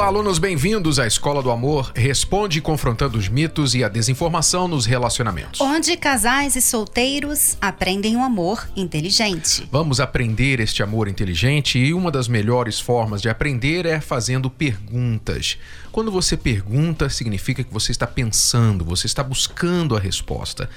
Olá, 0.00 0.08
alunos, 0.08 0.38
bem-vindos 0.38 0.98
à 0.98 1.06
Escola 1.06 1.42
do 1.42 1.50
Amor. 1.50 1.92
Responde 1.94 2.62
confrontando 2.62 3.18
os 3.18 3.28
mitos 3.28 3.74
e 3.74 3.84
a 3.84 3.88
desinformação 3.88 4.66
nos 4.66 4.86
relacionamentos. 4.86 5.60
Onde 5.60 5.94
casais 5.94 6.56
e 6.56 6.62
solteiros 6.62 7.58
aprendem 7.60 8.16
o 8.16 8.20
um 8.20 8.24
amor 8.24 8.66
inteligente. 8.74 9.68
Vamos 9.70 10.00
aprender 10.00 10.58
este 10.58 10.82
amor 10.82 11.06
inteligente 11.06 11.78
e 11.78 11.92
uma 11.92 12.10
das 12.10 12.28
melhores 12.28 12.80
formas 12.80 13.20
de 13.20 13.28
aprender 13.28 13.84
é 13.84 14.00
fazendo 14.00 14.48
perguntas. 14.48 15.58
Quando 15.92 16.10
você 16.10 16.34
pergunta, 16.34 17.10
significa 17.10 17.62
que 17.62 17.72
você 17.72 17.92
está 17.92 18.06
pensando, 18.06 18.86
você 18.86 19.06
está 19.06 19.22
buscando 19.22 19.94
a 19.94 20.00
resposta. 20.00 20.70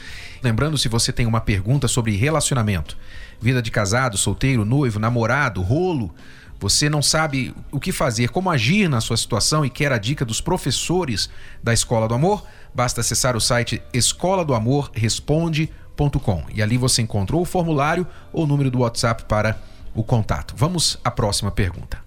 Lembrando, 0.44 0.78
se 0.78 0.90
você 0.90 1.14
tem 1.14 1.26
uma 1.26 1.40
pergunta 1.40 1.88
sobre 1.88 2.14
relacionamento, 2.18 2.98
vida 3.40 3.62
de 3.62 3.72
casado, 3.72 4.18
solteiro, 4.18 4.66
noivo, 4.66 5.00
namorado, 5.00 5.62
rolo 5.62 6.14
você 6.64 6.90
não 6.90 7.02
sabe 7.02 7.54
o 7.74 7.78
que 7.78 7.92
fazer, 7.92 8.30
como 8.30 8.50
agir 8.50 8.88
na 8.88 9.02
sua 9.02 9.18
situação 9.18 9.66
e 9.66 9.70
quer 9.70 9.92
a 9.92 9.98
dica 9.98 10.24
dos 10.24 10.40
professores 10.40 11.30
da 11.62 11.74
Escola 11.74 12.08
do 12.08 12.14
Amor? 12.14 12.46
Basta 12.74 13.02
acessar 13.02 13.36
o 13.36 13.42
site 13.42 13.84
escola 13.94 14.46
do 14.46 14.54
amor 14.54 14.90
responde.com 14.94 16.46
e 16.56 16.64
ali 16.64 16.78
você 16.78 17.02
encontrou 17.02 17.42
o 17.42 17.46
formulário 17.46 18.08
ou 18.32 18.46
o 18.46 18.48
número 18.48 18.72
do 18.72 18.80
WhatsApp 18.80 19.26
para 19.26 19.62
o 19.94 20.06
contato. 20.06 20.54
Vamos 20.56 20.98
à 21.04 21.12
próxima 21.12 21.52
pergunta. 21.52 22.02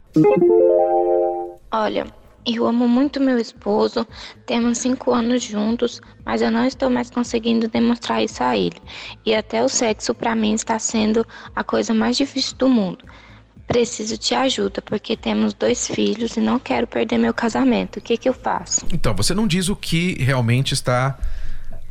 Olha, 1.71 2.07
eu 2.47 2.67
amo 2.67 2.89
muito 2.89 3.21
meu 3.21 3.37
esposo, 3.39 4.07
temos 4.47 4.79
cinco 4.79 5.13
anos 5.13 5.43
juntos, 5.43 6.01
mas 6.25 6.41
eu 6.41 6.51
não 6.51 6.65
estou 6.65 6.89
mais 6.89 7.11
conseguindo 7.11 7.69
demonstrar 7.69 8.25
isso 8.25 8.43
a 8.43 8.57
ele. 8.57 8.81
E 9.27 9.35
até 9.35 9.63
o 9.63 9.69
sexo 9.69 10.15
para 10.15 10.35
mim 10.35 10.55
está 10.55 10.79
sendo 10.79 11.27
a 11.55 11.63
coisa 11.63 11.93
mais 11.93 12.17
difícil 12.17 12.57
do 12.57 12.71
mundo. 12.71 13.05
Preciso 13.67 14.17
de 14.17 14.35
ajuda 14.35 14.81
porque 14.81 15.17
temos 15.17 15.53
dois 15.53 15.89
filhos 15.89 16.37
e 16.37 16.41
não 16.41 16.59
quero 16.59 16.87
perder 16.87 17.19
meu 17.19 17.35
casamento. 17.35 17.99
O 17.99 18.01
que, 18.01 18.17
que 18.17 18.29
eu 18.29 18.35
faço? 18.35 18.87
Então, 18.93 19.15
você 19.15 19.35
não 19.35 19.47
diz 19.47 19.69
o 19.69 19.75
que 19.75 20.15
realmente 20.23 20.73
está 20.73 21.19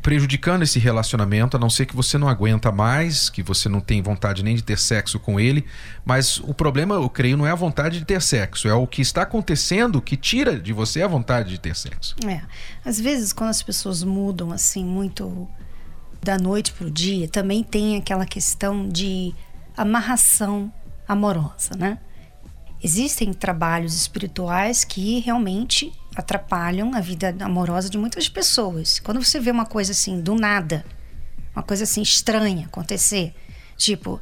prejudicando 0.05 0.61
esse 0.61 0.77
relacionamento, 0.77 1.57
a 1.57 1.59
não 1.59 1.67
ser 1.67 1.87
que 1.87 1.95
você 1.95 2.15
não 2.15 2.29
aguenta 2.29 2.71
mais, 2.71 3.27
que 3.27 3.41
você 3.41 3.67
não 3.67 3.81
tem 3.81 4.03
vontade 4.03 4.43
nem 4.43 4.55
de 4.55 4.61
ter 4.61 4.77
sexo 4.77 5.19
com 5.19 5.39
ele. 5.39 5.65
Mas 6.05 6.37
o 6.37 6.53
problema, 6.53 6.93
eu 6.93 7.09
creio, 7.09 7.35
não 7.35 7.47
é 7.47 7.49
a 7.49 7.55
vontade 7.55 7.97
de 7.97 8.05
ter 8.05 8.21
sexo, 8.21 8.67
é 8.67 8.73
o 8.75 8.85
que 8.85 9.01
está 9.01 9.23
acontecendo 9.23 9.99
que 9.99 10.15
tira 10.15 10.59
de 10.59 10.71
você 10.71 11.01
a 11.01 11.07
vontade 11.07 11.49
de 11.49 11.59
ter 11.59 11.75
sexo. 11.75 12.15
É. 12.23 12.43
Às 12.85 12.99
vezes, 12.99 13.33
quando 13.33 13.49
as 13.49 13.63
pessoas 13.63 14.03
mudam 14.03 14.51
assim 14.51 14.85
muito 14.85 15.47
da 16.21 16.37
noite 16.37 16.71
para 16.71 16.85
o 16.85 16.91
dia, 16.91 17.27
também 17.27 17.63
tem 17.63 17.97
aquela 17.97 18.27
questão 18.27 18.87
de 18.87 19.33
amarração 19.75 20.71
amorosa, 21.07 21.75
né? 21.77 21.99
Existem 22.83 23.33
trabalhos 23.33 23.95
espirituais 23.95 24.83
que 24.83 25.19
realmente 25.19 25.91
atrapalham 26.15 26.93
a 26.93 27.01
vida 27.01 27.35
amorosa 27.39 27.89
de 27.89 27.97
muitas 27.97 28.29
pessoas. 28.29 28.99
Quando 28.99 29.23
você 29.23 29.39
vê 29.39 29.51
uma 29.51 29.65
coisa 29.65 29.91
assim 29.91 30.21
do 30.21 30.35
nada, 30.35 30.85
uma 31.55 31.63
coisa 31.63 31.83
assim 31.83 32.01
estranha 32.01 32.67
acontecer, 32.67 33.33
tipo, 33.75 34.21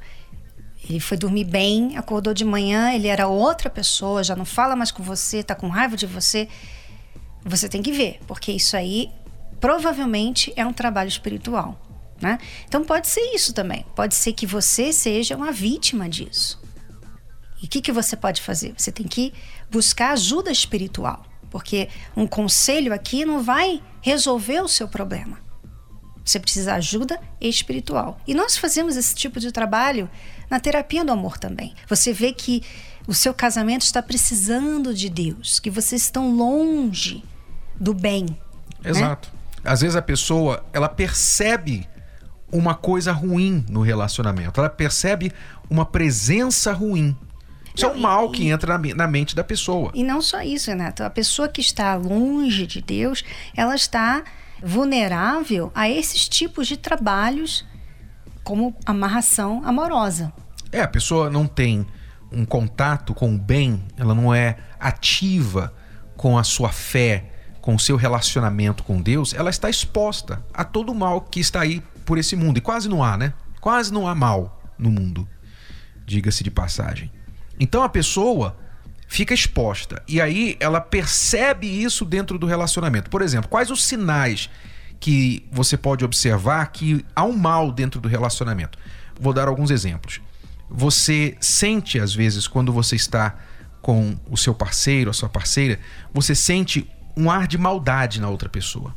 ele 0.88 1.00
foi 1.00 1.18
dormir 1.18 1.46
bem, 1.46 1.98
acordou 1.98 2.34
de 2.34 2.44
manhã, 2.44 2.94
ele 2.94 3.08
era 3.08 3.28
outra 3.28 3.70
pessoa, 3.70 4.24
já 4.24 4.36
não 4.36 4.46
fala 4.46 4.76
mais 4.76 4.92
com 4.92 5.02
você, 5.02 5.44
tá 5.44 5.56
com 5.56 5.68
raiva 5.68 5.96
de 5.96 6.06
você. 6.06 6.48
Você 7.46 7.68
tem 7.68 7.82
que 7.82 7.92
ver, 7.92 8.20
porque 8.28 8.52
isso 8.52 8.76
aí 8.76 9.12
provavelmente 9.60 10.52
é 10.56 10.66
um 10.66 10.74
trabalho 10.74 11.08
espiritual, 11.08 11.80
né? 12.22 12.38
Então 12.68 12.84
pode 12.84 13.08
ser 13.08 13.34
isso 13.34 13.54
também. 13.54 13.86
Pode 13.96 14.16
ser 14.16 14.34
que 14.34 14.46
você 14.46 14.92
seja 14.92 15.36
uma 15.36 15.52
vítima 15.52 16.10
disso. 16.10 16.62
E 17.64 17.66
o 17.66 17.70
que, 17.70 17.82
que 17.82 17.94
você 17.94 18.18
pode 18.18 18.42
fazer? 18.42 18.74
Você 18.78 18.92
tem 18.92 19.08
que 19.08 19.34
buscar 19.72 20.12
ajuda 20.12 20.52
espiritual, 20.52 21.26
porque 21.50 21.88
um 22.16 22.28
conselho 22.28 22.94
aqui 22.94 23.24
não 23.24 23.42
vai 23.42 23.82
resolver 24.02 24.60
o 24.60 24.68
seu 24.68 24.86
problema. 24.86 25.40
Você 26.26 26.40
precisa 26.40 26.72
de 26.72 26.78
ajuda 26.78 27.20
espiritual. 27.40 28.20
E 28.28 28.34
nós 28.34 28.58
fazemos 28.58 28.98
esse 28.98 29.16
tipo 29.16 29.40
de 29.40 29.50
trabalho 29.50 30.10
na 30.50 30.60
terapia 30.60 31.06
do 31.06 31.12
amor 31.14 31.38
também. 31.38 31.74
Você 31.88 32.12
vê 32.12 32.34
que 32.34 32.62
o 33.08 33.14
seu 33.14 33.34
casamento 33.34 33.84
está 33.84 34.02
precisando 34.02 34.94
de 34.94 35.10
Deus, 35.10 35.60
que 35.60 35.70
vocês 35.70 36.04
estão 36.04 36.36
longe 36.36 37.24
do 37.80 37.94
bem. 37.94 38.26
Né? 38.82 38.90
Exato. 38.90 39.30
Né? 39.34 39.72
Às 39.72 39.82
vezes 39.82 39.96
a 39.96 40.02
pessoa, 40.02 40.66
ela 40.74 40.90
percebe 40.90 41.88
uma 42.52 42.76
coisa 42.76 43.14
ruim 43.14 43.66
no 43.70 43.82
relacionamento. 43.82 44.60
Ela 44.60 44.70
percebe 44.70 45.32
uma 45.70 45.86
presença 45.86 46.74
ruim. 46.74 47.16
Isso 47.76 47.86
não, 47.86 47.94
é 47.94 47.98
um 47.98 48.00
mal 48.00 48.26
e, 48.28 48.38
que 48.38 48.48
entra 48.50 48.78
na, 48.78 48.96
na, 48.96 49.08
mente 49.08 49.36
da 49.36 49.44
pessoa. 49.44 49.92
E 49.94 50.04
não 50.04 50.22
só 50.22 50.42
isso, 50.42 50.70
Renato. 50.70 51.04
A 51.04 51.10
pessoa 51.10 51.48
que 51.48 51.62
está 51.62 51.96
longe 51.96 52.68
de 52.68 52.82
Deus, 52.82 53.24
ela 53.56 53.76
está 53.76 54.24
vulnerável 54.62 55.72
a 55.76 55.90
esses 55.90 56.28
tipos 56.30 56.68
de 56.68 56.78
trabalhos, 56.78 57.66
como 58.44 58.76
amarração 58.86 59.62
amorosa. 59.66 60.32
É, 60.72 60.82
a 60.82 60.88
pessoa 60.88 61.30
não 61.30 61.48
tem 61.48 61.86
um 62.32 62.46
contato 62.46 63.14
com 63.14 63.36
o 63.36 63.38
bem, 63.38 63.84
ela 63.98 64.16
não 64.16 64.34
é 64.34 64.58
ativa 64.80 65.74
com 66.16 66.38
a 66.38 66.44
sua 66.44 66.70
fé, 66.70 67.30
com 67.62 67.76
o 67.76 67.80
seu 67.80 67.96
relacionamento 67.96 68.84
com 68.84 69.02
Deus, 69.02 69.34
ela 69.34 69.50
está 69.50 69.70
exposta 69.70 70.44
a 70.54 70.64
todo 70.64 70.92
o 70.92 70.96
mal 70.96 71.22
que 71.22 71.40
está 71.40 71.62
aí 71.62 71.82
por 72.06 72.18
esse 72.18 72.36
mundo. 72.36 72.58
E 72.58 72.62
quase 72.62 72.90
não 72.90 73.04
há, 73.04 73.16
né? 73.16 73.34
Quase 73.62 73.94
não 73.94 74.08
há 74.08 74.14
mal 74.14 74.62
no 74.78 74.92
mundo, 74.92 75.28
diga-se 76.06 76.44
de 76.44 76.52
passagem. 76.52 77.10
Então 77.60 77.84
a 77.84 77.90
pessoa 77.90 78.58
fica 79.08 79.34
exposta 79.34 80.02
e 80.08 80.20
aí 80.20 80.58
ela 80.60 80.82
percebe 80.82 81.68
isso 81.68 82.04
dentro 82.04 82.40
do 82.40 82.48
relacionamento. 82.48 83.10
Por 83.10 83.22
exemplo, 83.22 83.50
quais 83.50 83.70
os 83.70 83.84
sinais 83.84 84.50
que 85.00 85.46
você 85.52 85.78
pode 85.78 86.04
observar 86.04 86.66
que 86.72 87.06
há 87.16 87.24
um 87.24 87.38
mal 87.38 87.72
dentro 87.72 88.02
do 88.02 88.08
relacionamento? 88.08 88.78
Vou 89.20 89.34
dar 89.34 89.48
alguns 89.48 89.70
exemplos. 89.70 90.20
Você 90.70 91.38
sente 91.40 92.00
às 92.00 92.14
vezes 92.14 92.48
quando 92.48 92.74
você 92.74 92.96
está 92.96 93.36
com 93.82 94.18
o 94.30 94.38
seu 94.38 94.56
parceiro, 94.56 95.10
a 95.10 95.14
sua 95.14 95.30
parceira, 95.30 95.78
você 96.14 96.34
sente 96.34 96.90
um 97.16 97.30
ar 97.30 97.48
de 97.48 97.58
maldade 97.58 98.20
na 98.20 98.30
outra 98.30 98.50
pessoa. 98.50 98.96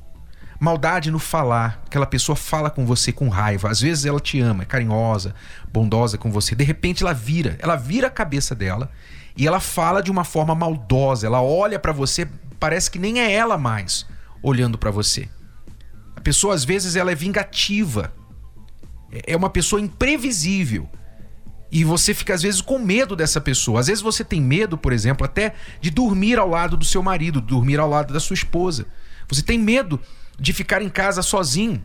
Maldade 0.58 1.10
no 1.10 1.18
falar, 1.18 1.82
aquela 1.86 2.06
pessoa 2.06 2.34
fala 2.34 2.70
com 2.70 2.86
você 2.86 3.12
com 3.12 3.28
raiva. 3.28 3.70
Às 3.70 3.80
vezes 3.80 4.06
ela 4.06 4.18
te 4.18 4.40
ama, 4.40 4.62
é 4.62 4.66
carinhosa, 4.66 5.34
bondosa 5.72 6.16
com 6.16 6.30
você. 6.30 6.54
De 6.54 6.64
repente 6.64 7.02
ela 7.02 7.12
vira, 7.12 7.56
ela 7.58 7.76
vira 7.76 8.06
a 8.06 8.10
cabeça 8.10 8.54
dela 8.54 8.90
e 9.36 9.46
ela 9.46 9.60
fala 9.60 10.02
de 10.02 10.10
uma 10.10 10.24
forma 10.24 10.54
maldosa. 10.54 11.26
Ela 11.26 11.42
olha 11.42 11.78
para 11.78 11.92
você, 11.92 12.26
parece 12.58 12.90
que 12.90 12.98
nem 12.98 13.20
é 13.20 13.32
ela 13.32 13.58
mais 13.58 14.06
olhando 14.42 14.78
para 14.78 14.90
você. 14.90 15.28
A 16.16 16.20
pessoa 16.20 16.54
às 16.54 16.64
vezes 16.64 16.96
ela 16.96 17.12
é 17.12 17.14
vingativa. 17.14 18.12
É 19.26 19.36
uma 19.36 19.50
pessoa 19.50 19.80
imprevisível. 19.80 20.88
E 21.70 21.84
você 21.84 22.14
fica 22.14 22.32
às 22.32 22.42
vezes 22.42 22.62
com 22.62 22.78
medo 22.78 23.14
dessa 23.14 23.40
pessoa. 23.40 23.80
Às 23.80 23.88
vezes 23.88 24.02
você 24.02 24.24
tem 24.24 24.40
medo, 24.40 24.78
por 24.78 24.92
exemplo, 24.92 25.26
até 25.26 25.54
de 25.80 25.90
dormir 25.90 26.38
ao 26.38 26.48
lado 26.48 26.76
do 26.76 26.84
seu 26.84 27.02
marido, 27.02 27.40
dormir 27.40 27.78
ao 27.78 27.88
lado 27.88 28.14
da 28.14 28.20
sua 28.20 28.34
esposa. 28.34 28.86
Você 29.28 29.42
tem 29.42 29.58
medo 29.58 30.00
de 30.38 30.52
ficar 30.52 30.82
em 30.82 30.88
casa 30.88 31.22
sozinho 31.22 31.82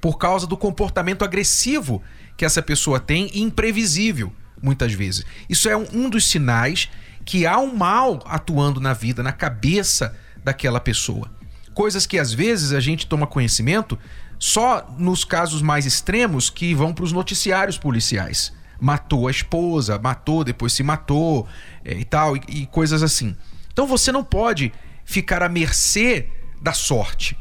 por 0.00 0.18
causa 0.18 0.46
do 0.46 0.56
comportamento 0.56 1.24
agressivo 1.24 2.02
que 2.36 2.44
essa 2.44 2.62
pessoa 2.62 2.98
tem 2.98 3.30
e 3.32 3.42
imprevisível, 3.42 4.32
muitas 4.60 4.92
vezes. 4.92 5.24
Isso 5.48 5.68
é 5.68 5.76
um, 5.76 5.86
um 5.92 6.10
dos 6.10 6.26
sinais 6.26 6.88
que 7.24 7.46
há 7.46 7.58
um 7.58 7.74
mal 7.74 8.20
atuando 8.26 8.80
na 8.80 8.92
vida, 8.92 9.22
na 9.22 9.32
cabeça 9.32 10.16
daquela 10.42 10.80
pessoa. 10.80 11.30
Coisas 11.74 12.06
que 12.06 12.18
às 12.18 12.32
vezes 12.32 12.72
a 12.72 12.80
gente 12.80 13.06
toma 13.06 13.26
conhecimento 13.26 13.98
só 14.38 14.92
nos 14.98 15.24
casos 15.24 15.62
mais 15.62 15.86
extremos 15.86 16.50
que 16.50 16.74
vão 16.74 16.92
para 16.92 17.04
os 17.04 17.12
noticiários 17.12 17.78
policiais. 17.78 18.52
Matou 18.80 19.28
a 19.28 19.30
esposa, 19.30 19.98
matou, 19.98 20.42
depois 20.42 20.72
se 20.72 20.82
matou 20.82 21.46
é, 21.84 21.94
e 21.94 22.04
tal, 22.04 22.36
e, 22.36 22.42
e 22.48 22.66
coisas 22.66 23.02
assim. 23.02 23.36
Então 23.72 23.86
você 23.86 24.10
não 24.10 24.24
pode 24.24 24.72
ficar 25.04 25.42
à 25.42 25.48
mercê 25.48 26.28
da 26.60 26.72
sorte. 26.72 27.36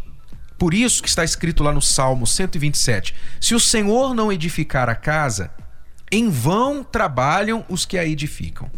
Por 0.61 0.75
isso 0.75 1.01
que 1.01 1.09
está 1.09 1.23
escrito 1.23 1.63
lá 1.63 1.71
no 1.71 1.81
Salmo 1.81 2.27
127: 2.27 3.15
Se 3.39 3.55
o 3.55 3.59
Senhor 3.59 4.13
não 4.13 4.31
edificar 4.31 4.89
a 4.89 4.93
casa, 4.93 5.49
em 6.11 6.29
vão 6.29 6.83
trabalham 6.83 7.65
os 7.67 7.83
que 7.83 7.97
a 7.97 8.05
edificam. 8.05 8.69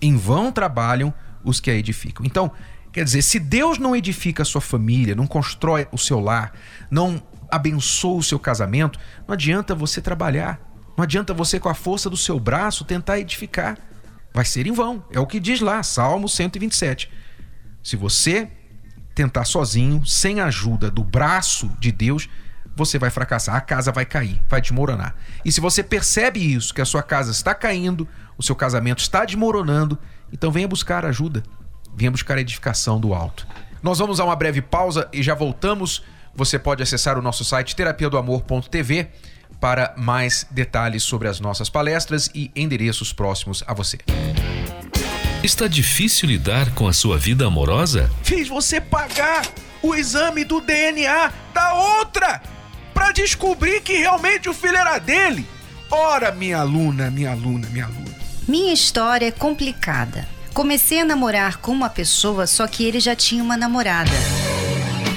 Em 0.00 0.16
vão 0.16 0.52
trabalham 0.52 1.12
os 1.42 1.58
que 1.58 1.68
a 1.68 1.74
edificam. 1.74 2.24
Então, 2.24 2.52
quer 2.92 3.02
dizer, 3.02 3.22
se 3.22 3.40
Deus 3.40 3.76
não 3.76 3.96
edifica 3.96 4.44
a 4.44 4.46
sua 4.46 4.60
família, 4.60 5.16
não 5.16 5.26
constrói 5.26 5.88
o 5.90 5.98
seu 5.98 6.20
lar, 6.20 6.52
não 6.88 7.20
abençoa 7.50 8.14
o 8.14 8.22
seu 8.22 8.38
casamento, 8.38 9.00
não 9.26 9.32
adianta 9.32 9.74
você 9.74 10.00
trabalhar. 10.00 10.60
Não 10.96 11.02
adianta 11.02 11.34
você, 11.34 11.58
com 11.58 11.68
a 11.68 11.74
força 11.74 12.08
do 12.08 12.16
seu 12.16 12.38
braço, 12.38 12.84
tentar 12.84 13.18
edificar. 13.18 13.76
vai 14.32 14.44
ser 14.44 14.64
em 14.68 14.72
vão. 14.72 15.04
É 15.10 15.18
o 15.18 15.26
que 15.26 15.40
diz 15.40 15.60
lá, 15.60 15.82
Salmo 15.82 16.28
127. 16.28 17.10
Se 17.82 17.96
você 17.96 18.48
tentar 19.18 19.44
sozinho, 19.44 20.06
sem 20.06 20.38
a 20.38 20.44
ajuda 20.44 20.92
do 20.92 21.02
braço 21.02 21.68
de 21.80 21.90
Deus, 21.90 22.28
você 22.76 23.00
vai 23.00 23.10
fracassar, 23.10 23.56
a 23.56 23.60
casa 23.60 23.90
vai 23.90 24.04
cair, 24.04 24.40
vai 24.48 24.60
desmoronar. 24.60 25.16
E 25.44 25.50
se 25.50 25.60
você 25.60 25.82
percebe 25.82 26.38
isso, 26.38 26.72
que 26.72 26.80
a 26.80 26.84
sua 26.84 27.02
casa 27.02 27.32
está 27.32 27.52
caindo, 27.52 28.06
o 28.36 28.44
seu 28.44 28.54
casamento 28.54 29.00
está 29.00 29.24
desmoronando, 29.24 29.98
então 30.32 30.52
venha 30.52 30.68
buscar 30.68 31.04
ajuda, 31.04 31.42
venha 31.96 32.12
buscar 32.12 32.38
edificação 32.38 33.00
do 33.00 33.12
alto. 33.12 33.44
Nós 33.82 33.98
vamos 33.98 34.20
a 34.20 34.24
uma 34.24 34.36
breve 34.36 34.62
pausa 34.62 35.08
e 35.12 35.20
já 35.20 35.34
voltamos. 35.34 36.04
Você 36.32 36.56
pode 36.56 36.80
acessar 36.80 37.18
o 37.18 37.22
nosso 37.22 37.44
site 37.44 37.74
terapia 37.74 38.08
do 38.08 38.18
amor.tv 38.18 39.08
para 39.60 39.94
mais 39.96 40.46
detalhes 40.48 41.02
sobre 41.02 41.26
as 41.26 41.40
nossas 41.40 41.68
palestras 41.68 42.30
e 42.32 42.52
endereços 42.54 43.12
próximos 43.12 43.64
a 43.66 43.74
você. 43.74 43.98
Está 45.42 45.68
difícil 45.68 46.28
lidar 46.28 46.74
com 46.74 46.88
a 46.88 46.92
sua 46.92 47.16
vida 47.16 47.46
amorosa? 47.46 48.10
Fiz 48.24 48.48
você 48.48 48.80
pagar 48.80 49.46
o 49.80 49.94
exame 49.94 50.42
do 50.42 50.60
DNA 50.60 51.32
da 51.54 51.74
outra 51.74 52.42
para 52.92 53.12
descobrir 53.12 53.80
que 53.82 53.96
realmente 53.98 54.48
o 54.48 54.54
filho 54.54 54.76
era 54.76 54.98
dele. 54.98 55.46
Ora, 55.88 56.32
minha 56.32 56.58
aluna, 56.58 57.08
minha 57.08 57.30
aluna, 57.30 57.68
minha 57.68 57.84
aluna. 57.84 58.18
Minha 58.48 58.74
história 58.74 59.26
é 59.26 59.30
complicada. 59.30 60.26
Comecei 60.52 61.00
a 61.00 61.04
namorar 61.04 61.58
com 61.58 61.70
uma 61.70 61.88
pessoa, 61.88 62.44
só 62.44 62.66
que 62.66 62.84
ele 62.84 62.98
já 62.98 63.14
tinha 63.14 63.42
uma 63.42 63.56
namorada. 63.56 64.10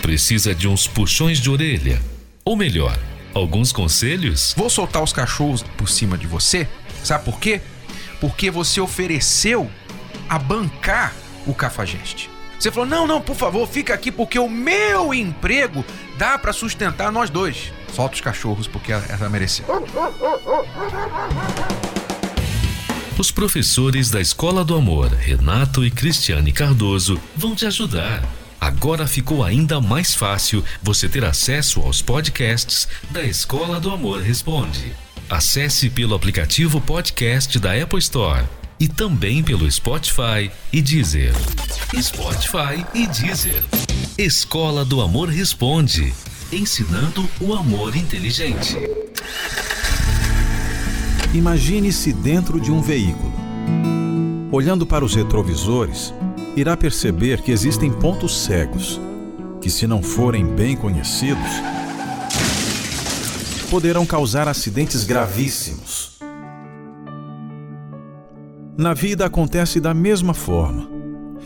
Precisa 0.03 0.53
de 0.53 0.67
uns 0.67 0.85
puxões 0.85 1.39
de 1.39 1.49
orelha. 1.49 1.99
Ou 2.45 2.55
melhor, 2.55 2.95
alguns 3.33 3.71
conselhos? 3.71 4.53
Vou 4.55 4.69
soltar 4.69 5.01
os 5.01 5.11
cachorros 5.11 5.63
por 5.75 5.89
cima 5.89 6.15
de 6.15 6.27
você. 6.27 6.67
Sabe 7.03 7.25
por 7.25 7.39
quê? 7.39 7.59
Porque 8.19 8.51
você 8.51 8.79
ofereceu 8.79 9.69
a 10.31 10.39
bancar 10.39 11.13
o 11.45 11.53
cafajeste. 11.53 12.29
Você 12.57 12.71
falou: 12.71 12.87
não, 12.87 13.05
não, 13.05 13.19
por 13.19 13.35
favor, 13.35 13.67
fica 13.67 13.93
aqui 13.93 14.09
porque 14.09 14.39
o 14.39 14.47
meu 14.47 15.13
emprego 15.13 15.83
dá 16.17 16.37
para 16.37 16.53
sustentar 16.53 17.11
nós 17.11 17.29
dois. 17.29 17.73
Solta 17.93 18.15
os 18.15 18.21
cachorros 18.21 18.65
porque 18.65 18.93
ela 18.93 19.29
mereceu. 19.29 19.65
Os 23.17 23.29
professores 23.29 24.09
da 24.09 24.21
Escola 24.21 24.63
do 24.63 24.73
Amor, 24.73 25.09
Renato 25.09 25.83
e 25.83 25.91
Cristiane 25.91 26.53
Cardoso, 26.53 27.19
vão 27.35 27.53
te 27.53 27.65
ajudar. 27.65 28.23
Agora 28.59 29.05
ficou 29.05 29.43
ainda 29.43 29.81
mais 29.81 30.15
fácil 30.15 30.63
você 30.81 31.09
ter 31.09 31.25
acesso 31.25 31.81
aos 31.81 32.01
podcasts 32.01 32.87
da 33.09 33.21
Escola 33.21 33.81
do 33.81 33.91
Amor 33.91 34.21
Responde. 34.21 34.93
Acesse 35.29 35.89
pelo 35.89 36.15
aplicativo 36.15 36.79
podcast 36.79 37.59
da 37.59 37.73
Apple 37.73 37.99
Store 37.99 38.45
e 38.81 38.87
também 38.87 39.43
pelo 39.43 39.71
Spotify 39.71 40.49
e 40.73 40.81
Deezer. 40.81 41.35
Spotify 42.01 42.83
e 42.95 43.05
Deezer. 43.05 43.63
Escola 44.17 44.83
do 44.83 45.01
Amor 45.01 45.29
Responde, 45.29 46.11
ensinando 46.51 47.29
o 47.39 47.53
amor 47.53 47.95
inteligente. 47.95 48.75
Imagine-se 51.31 52.11
dentro 52.11 52.59
de 52.59 52.71
um 52.71 52.81
veículo. 52.81 53.31
Olhando 54.51 54.83
para 54.83 55.05
os 55.05 55.13
retrovisores, 55.13 56.11
irá 56.55 56.75
perceber 56.75 57.43
que 57.43 57.51
existem 57.51 57.91
pontos 57.91 58.35
cegos, 58.35 58.99
que, 59.61 59.69
se 59.69 59.85
não 59.85 60.01
forem 60.01 60.43
bem 60.43 60.75
conhecidos, 60.75 61.51
poderão 63.69 64.07
causar 64.07 64.47
acidentes 64.47 65.03
gravíssimos. 65.03 66.10
Na 68.81 68.95
vida 68.95 69.27
acontece 69.27 69.79
da 69.79 69.93
mesma 69.93 70.33
forma. 70.33 70.89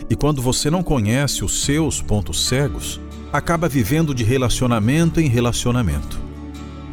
E 0.09 0.15
quando 0.15 0.41
você 0.41 0.69
não 0.69 0.81
conhece 0.81 1.43
os 1.43 1.65
seus 1.65 2.01
pontos 2.01 2.47
cegos, 2.47 2.97
acaba 3.33 3.67
vivendo 3.67 4.15
de 4.15 4.23
relacionamento 4.23 5.19
em 5.19 5.27
relacionamento. 5.27 6.17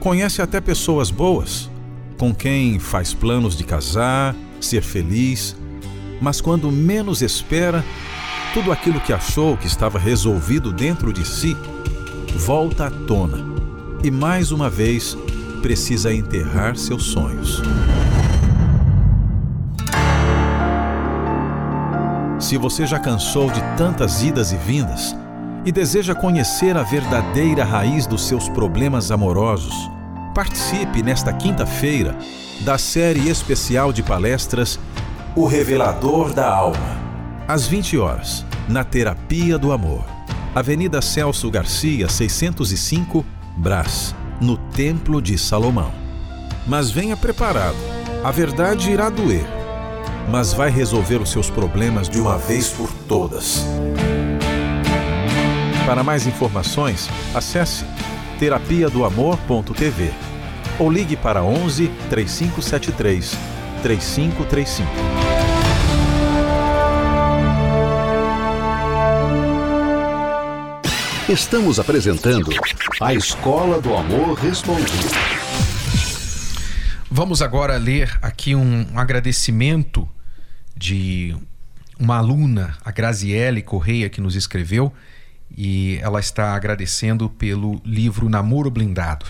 Conhece 0.00 0.42
até 0.42 0.60
pessoas 0.60 1.12
boas, 1.12 1.70
com 2.18 2.34
quem 2.34 2.80
faz 2.80 3.14
planos 3.14 3.56
de 3.56 3.62
casar, 3.62 4.34
ser 4.60 4.82
feliz, 4.82 5.54
mas 6.20 6.40
quando 6.40 6.72
menos 6.72 7.22
espera, 7.22 7.84
tudo 8.52 8.72
aquilo 8.72 9.00
que 9.00 9.12
achou 9.12 9.56
que 9.56 9.68
estava 9.68 9.96
resolvido 9.96 10.72
dentro 10.72 11.12
de 11.12 11.24
si 11.24 11.56
volta 12.34 12.88
à 12.88 12.90
tona 12.90 13.46
e 14.02 14.10
mais 14.10 14.50
uma 14.50 14.68
vez 14.68 15.16
precisa 15.62 16.12
enterrar 16.12 16.76
seus 16.76 17.04
sonhos. 17.04 17.62
Se 22.52 22.58
você 22.58 22.86
já 22.86 22.98
cansou 22.98 23.50
de 23.50 23.62
tantas 23.78 24.22
idas 24.22 24.52
e 24.52 24.56
vindas 24.56 25.16
e 25.64 25.72
deseja 25.72 26.14
conhecer 26.14 26.76
a 26.76 26.82
verdadeira 26.82 27.64
raiz 27.64 28.06
dos 28.06 28.28
seus 28.28 28.46
problemas 28.46 29.10
amorosos, 29.10 29.74
participe 30.34 31.02
nesta 31.02 31.32
quinta-feira 31.32 32.14
da 32.60 32.76
série 32.76 33.30
especial 33.30 33.90
de 33.90 34.02
palestras 34.02 34.78
O 35.34 35.46
Revelador 35.46 36.34
da 36.34 36.54
Alma, 36.54 37.00
às 37.48 37.66
20 37.66 37.96
horas, 37.96 38.44
na 38.68 38.84
Terapia 38.84 39.56
do 39.56 39.72
Amor, 39.72 40.04
Avenida 40.54 41.00
Celso 41.00 41.50
Garcia, 41.50 42.06
605, 42.06 43.24
Brás, 43.56 44.14
no 44.42 44.58
Templo 44.58 45.22
de 45.22 45.38
Salomão. 45.38 45.90
Mas 46.66 46.90
venha 46.90 47.16
preparado, 47.16 47.78
a 48.22 48.30
verdade 48.30 48.90
irá 48.90 49.08
doer 49.08 49.61
mas 50.30 50.52
vai 50.52 50.70
resolver 50.70 51.16
os 51.16 51.30
seus 51.30 51.50
problemas 51.50 52.08
de 52.08 52.20
uma 52.20 52.38
vez 52.38 52.68
por 52.68 52.90
todas. 53.08 53.64
Para 55.86 56.02
mais 56.02 56.26
informações, 56.26 57.08
acesse 57.34 57.84
terapia 58.38 58.88
do 58.88 59.04
amor.tv 59.04 60.12
ou 60.78 60.90
ligue 60.90 61.16
para 61.16 61.42
11 61.42 61.88
3573 62.08 63.36
3535. 63.82 64.88
Estamos 71.28 71.78
apresentando 71.78 72.50
a 73.00 73.14
Escola 73.14 73.80
do 73.80 73.94
Amor 73.94 74.34
Respondido. 74.34 75.51
Vamos 77.14 77.42
agora 77.42 77.76
ler 77.76 78.18
aqui 78.22 78.54
um 78.54 78.98
agradecimento 78.98 80.08
de 80.74 81.36
uma 82.00 82.16
aluna, 82.16 82.74
a 82.82 82.90
Graziele 82.90 83.60
Correia, 83.60 84.08
que 84.08 84.18
nos 84.18 84.34
escreveu 84.34 84.90
e 85.54 85.98
ela 86.00 86.20
está 86.20 86.54
agradecendo 86.54 87.28
pelo 87.28 87.78
livro 87.84 88.30
Namoro 88.30 88.70
Blindado. 88.70 89.26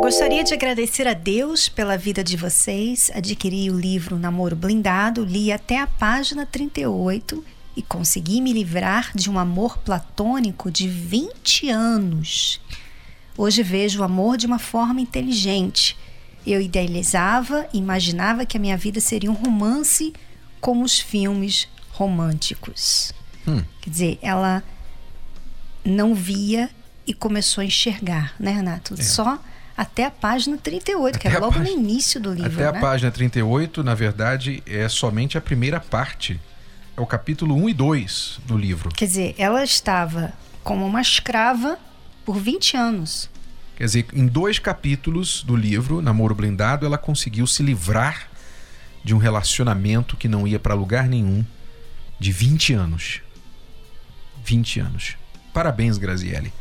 Gostaria 0.00 0.42
de 0.42 0.54
agradecer 0.54 1.06
a 1.06 1.12
Deus 1.12 1.68
pela 1.68 1.98
vida 1.98 2.24
de 2.24 2.38
vocês. 2.38 3.10
Adquiri 3.14 3.70
o 3.70 3.78
livro 3.78 4.18
Namoro 4.18 4.56
Blindado, 4.56 5.26
li 5.26 5.52
até 5.52 5.78
a 5.78 5.86
página 5.86 6.46
38 6.46 7.44
e 7.76 7.82
consegui 7.82 8.40
me 8.40 8.54
livrar 8.54 9.10
de 9.14 9.28
um 9.28 9.38
amor 9.38 9.76
platônico 9.76 10.70
de 10.70 10.88
20 10.88 11.68
anos. 11.68 12.62
Hoje 13.36 13.62
vejo 13.62 14.00
o 14.00 14.04
amor 14.04 14.38
de 14.38 14.46
uma 14.46 14.58
forma 14.58 15.02
inteligente 15.02 15.94
eu 16.52 16.60
idealizava, 16.60 17.66
imaginava 17.72 18.46
que 18.46 18.56
a 18.56 18.60
minha 18.60 18.76
vida 18.76 19.00
seria 19.00 19.30
um 19.30 19.34
romance 19.34 20.12
como 20.60 20.84
os 20.84 20.98
filmes 20.98 21.68
românticos. 21.92 23.12
Hum. 23.46 23.62
Quer 23.80 23.90
dizer, 23.90 24.18
ela 24.22 24.62
não 25.84 26.14
via 26.14 26.70
e 27.06 27.14
começou 27.14 27.62
a 27.62 27.64
enxergar, 27.64 28.34
né, 28.38 28.50
Renato? 28.50 28.94
É. 28.94 29.02
Só 29.02 29.38
até 29.76 30.04
a 30.04 30.10
página 30.10 30.58
38, 30.58 31.16
até 31.16 31.30
que 31.30 31.36
é 31.36 31.38
logo 31.38 31.54
página, 31.54 31.76
no 31.76 31.80
início 31.80 32.20
do 32.20 32.34
livro. 32.34 32.52
Até 32.52 32.72
né? 32.72 32.78
a 32.78 32.80
página 32.80 33.10
38, 33.10 33.84
na 33.84 33.94
verdade, 33.94 34.62
é 34.66 34.88
somente 34.88 35.38
a 35.38 35.40
primeira 35.40 35.78
parte. 35.80 36.40
É 36.96 37.00
o 37.00 37.06
capítulo 37.06 37.54
1 37.54 37.68
e 37.68 37.74
2 37.74 38.40
do 38.44 38.58
livro. 38.58 38.90
Quer 38.90 39.06
dizer, 39.06 39.34
ela 39.38 39.62
estava 39.62 40.32
como 40.64 40.84
uma 40.84 41.00
escrava 41.00 41.78
por 42.24 42.36
20 42.36 42.76
anos. 42.76 43.30
Quer 43.78 43.84
dizer, 43.84 44.06
em 44.12 44.26
dois 44.26 44.58
capítulos 44.58 45.44
do 45.44 45.54
livro, 45.54 46.02
Namoro 46.02 46.34
Blindado, 46.34 46.84
ela 46.84 46.98
conseguiu 46.98 47.46
se 47.46 47.62
livrar 47.62 48.28
de 49.04 49.14
um 49.14 49.18
relacionamento 49.18 50.16
que 50.16 50.26
não 50.26 50.48
ia 50.48 50.58
para 50.58 50.74
lugar 50.74 51.06
nenhum 51.06 51.46
de 52.18 52.32
20 52.32 52.72
anos. 52.72 53.20
20 54.44 54.80
anos. 54.80 55.16
Parabéns, 55.54 55.96
Graziele. 55.96 56.52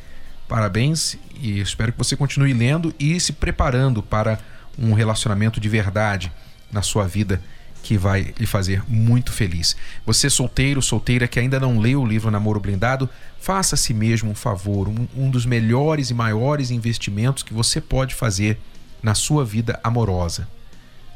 Parabéns 0.48 1.18
e 1.42 1.60
espero 1.60 1.92
que 1.92 1.98
você 1.98 2.16
continue 2.16 2.54
lendo 2.54 2.94
e 3.00 3.20
se 3.20 3.34
preparando 3.34 4.04
para 4.04 4.38
um 4.78 4.94
relacionamento 4.94 5.60
de 5.60 5.68
verdade 5.68 6.32
na 6.72 6.84
sua 6.84 7.08
vida 7.08 7.42
que 7.88 7.98
vai 7.98 8.34
lhe 8.38 8.46
fazer 8.46 8.84
muito 8.86 9.32
feliz. 9.32 9.74
Você 10.06 10.30
solteiro, 10.30 10.82
solteira 10.82 11.26
que 11.26 11.40
ainda 11.40 11.58
não 11.58 11.80
leu 11.80 12.02
o 12.02 12.06
livro 12.06 12.30
Namoro 12.30 12.60
Blindado, 12.60 13.10
faça 13.40 13.76
a 13.76 13.78
si 13.78 13.94
mesmo 13.94 14.30
um 14.30 14.36
favor, 14.36 14.90
um, 14.90 15.08
um 15.16 15.30
dos 15.30 15.46
melhores 15.46 16.10
e 16.10 16.14
maiores 16.14 16.70
investimentos 16.70 17.44
que 17.44 17.54
você 17.54 17.80
pode 17.80 18.14
fazer 18.14 18.60
na 19.02 19.16
sua 19.16 19.46
vida 19.46 19.80
amorosa. 19.82 20.50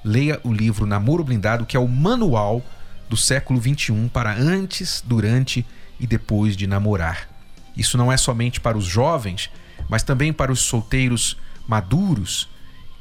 leia 0.01 0.39
o 0.45 0.53
livro 0.53 0.85
Namoro 0.85 1.25
Blindado, 1.25 1.65
que 1.65 1.75
é 1.75 1.79
o 1.79 1.89
manual 1.89 2.63
do 3.09 3.17
século 3.17 3.59
21 3.59 4.07
para 4.07 4.33
antes, 4.33 5.03
durante 5.05 5.65
e 5.99 6.07
depois 6.07 6.55
de 6.55 6.67
namorar. 6.67 7.27
Isso 7.75 7.97
não 7.97 8.09
é 8.09 8.15
somente 8.15 8.61
para 8.61 8.77
os 8.77 8.85
jovens, 8.85 9.49
mas 9.89 10.03
também 10.03 10.31
para 10.31 10.53
os 10.53 10.61
solteiros 10.61 11.35
maduros 11.67 12.47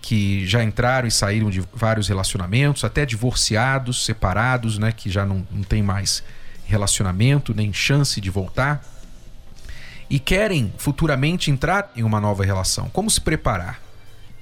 que 0.01 0.47
já 0.47 0.63
entraram 0.63 1.07
e 1.07 1.11
saíram 1.11 1.51
de 1.51 1.63
vários 1.75 2.09
relacionamentos, 2.09 2.85
até 2.85 3.05
divorciados, 3.05 4.05
separados, 4.05 4.79
né, 4.79 4.93
que 4.93 5.11
já 5.11 5.27
não, 5.27 5.47
não 5.51 5.63
tem 5.63 5.83
mais 5.83 6.23
relacionamento, 6.65 7.55
nem 7.55 7.73
chance 7.73 8.21
de 8.21 8.31
voltar, 8.31 8.85
e 10.09 10.19
querem 10.19 10.73
futuramente 10.77 11.51
entrar 11.51 11.93
em 11.95 12.03
uma 12.03 12.21
nova 12.21 12.45
relação. 12.45 12.89
Como 12.89 13.11
se 13.11 13.21
preparar? 13.21 13.81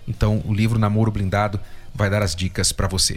Então, 0.06 0.42
o 0.46 0.54
livro 0.54 0.78
Namoro 0.78 1.10
Blindado 1.10 1.60
vai 1.94 2.08
dar 2.08 2.22
as 2.22 2.34
dicas 2.34 2.72
para 2.72 2.86
você. 2.86 3.16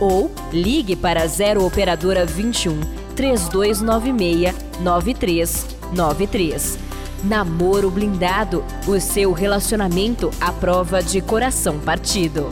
ou 0.00 0.30
ligue 0.52 0.94
para 0.96 1.26
0 1.26 1.64
operadora 1.64 2.24
21 2.24 2.80
3296 3.14 4.54
9393. 4.80 6.78
Namoro 7.24 7.90
blindado, 7.90 8.64
o 8.86 9.00
seu 9.00 9.32
relacionamento 9.32 10.30
à 10.40 10.52
prova 10.52 11.02
de 11.02 11.20
coração 11.20 11.80
partido. 11.80 12.46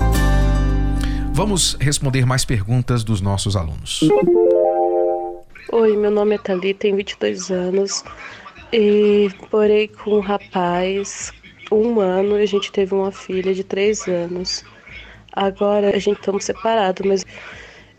Vamos 1.32 1.76
responder 1.80 2.26
mais 2.26 2.44
perguntas 2.44 3.04
dos 3.04 3.20
nossos 3.20 3.54
alunos. 3.54 4.00
Oi, 5.70 5.96
meu 5.96 6.10
nome 6.10 6.34
é 6.36 6.38
Thalita, 6.38 6.80
tenho 6.80 6.96
22 6.96 7.50
anos 7.50 8.02
e 8.72 9.30
morei 9.52 9.86
com 9.88 10.16
um 10.16 10.20
rapaz 10.20 11.32
um 11.70 12.00
ano 12.00 12.38
e 12.38 12.42
a 12.42 12.46
gente 12.46 12.72
teve 12.72 12.94
uma 12.94 13.12
filha 13.12 13.54
de 13.54 13.62
3 13.62 14.08
anos. 14.08 14.64
Agora 15.36 15.94
a 15.94 15.98
gente 15.98 16.18
estamos 16.18 16.44
separados, 16.44 17.06
mas 17.06 17.26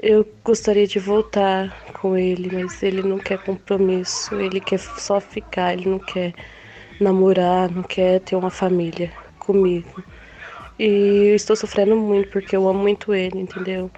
eu 0.01 0.27
gostaria 0.44 0.88
de 0.88 0.98
voltar 0.98 1.72
com 1.94 2.17
ele, 2.17 2.50
mas 2.51 2.82
ele 2.82 3.03
não 3.03 3.20
quer 3.20 3.38
compromisso, 3.44 4.34
ele 4.36 4.60
quer 4.60 4.79
só 4.79 5.20
ficar, 5.20 5.74
ele 5.74 5.88
não 5.88 6.00
quer 6.00 6.34
namorar, 7.00 7.70
não 7.70 7.84
quer 7.84 8.20
ter 8.22 8.36
uma 8.36 8.50
família 8.50 9.12
comigo. 9.38 10.03
E 10.79 11.29
eu 11.29 11.36
estou 11.36 11.56
sofrendo 11.56 11.96
muito 11.96 12.29
porque 12.29 12.56
eu 12.56 12.67
amo 12.67 12.79
muito 12.79 13.13
ele, 13.13 13.39
entendeu? 13.39 13.91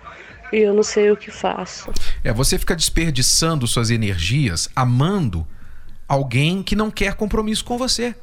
E 0.51 0.58
eu 0.58 0.74
não 0.74 0.84
sei 0.84 1.10
o 1.10 1.17
que 1.17 1.31
faço. 1.31 1.91
É, 2.24 2.34
você 2.34 2.60
fica 2.60 2.75
desperdiçando 2.75 3.65
suas 3.67 3.89
energias 3.89 4.69
amando 4.75 5.48
alguém 6.08 6.62
que 6.62 6.75
não 6.75 6.91
quer 6.91 7.15
compromisso 7.15 7.63
com 7.63 7.77
você. 7.77 8.15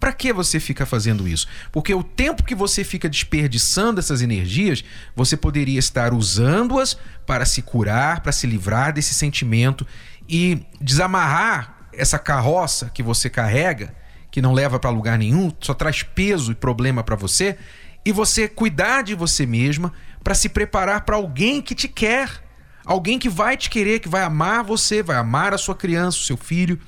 Para 0.00 0.14
que 0.14 0.32
você 0.32 0.58
fica 0.58 0.86
fazendo 0.86 1.28
isso? 1.28 1.46
Porque 1.70 1.94
o 1.94 2.02
tempo 2.02 2.42
que 2.42 2.54
você 2.54 2.82
fica 2.82 3.06
desperdiçando 3.06 4.00
essas 4.00 4.22
energias, 4.22 4.82
você 5.14 5.36
poderia 5.36 5.78
estar 5.78 6.14
usando-as 6.14 6.96
para 7.26 7.44
se 7.44 7.60
curar, 7.60 8.20
para 8.20 8.32
se 8.32 8.46
livrar 8.46 8.94
desse 8.94 9.12
sentimento 9.12 9.86
e 10.26 10.66
desamarrar 10.80 11.88
essa 11.92 12.18
carroça 12.18 12.90
que 12.94 13.02
você 13.02 13.28
carrega, 13.28 13.94
que 14.30 14.40
não 14.40 14.54
leva 14.54 14.80
para 14.80 14.88
lugar 14.88 15.18
nenhum, 15.18 15.52
só 15.60 15.74
traz 15.74 16.02
peso 16.02 16.52
e 16.52 16.54
problema 16.54 17.04
para 17.04 17.16
você, 17.16 17.58
e 18.02 18.10
você 18.10 18.48
cuidar 18.48 19.02
de 19.02 19.14
você 19.14 19.44
mesma 19.44 19.92
para 20.24 20.34
se 20.34 20.48
preparar 20.48 21.02
para 21.02 21.16
alguém 21.16 21.60
que 21.60 21.74
te 21.74 21.88
quer, 21.88 22.42
alguém 22.86 23.18
que 23.18 23.28
vai 23.28 23.54
te 23.54 23.68
querer, 23.68 24.00
que 24.00 24.08
vai 24.08 24.22
amar 24.22 24.64
você, 24.64 25.02
vai 25.02 25.16
amar 25.16 25.52
a 25.52 25.58
sua 25.58 25.74
criança, 25.74 26.16
o 26.16 26.22
seu 26.22 26.38
filho, 26.38 26.80